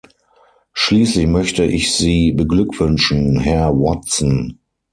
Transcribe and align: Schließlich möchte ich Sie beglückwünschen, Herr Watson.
Schließlich 0.73 1.27
möchte 1.27 1.63
ich 1.63 1.93
Sie 1.93 2.31
beglückwünschen, 2.31 3.39
Herr 3.39 3.69
Watson. 3.75 4.57